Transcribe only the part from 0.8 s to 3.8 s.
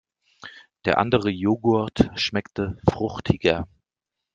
Der andere Joghurt schmeckte fruchtiger.